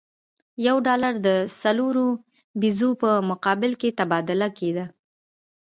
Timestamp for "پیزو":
2.59-2.89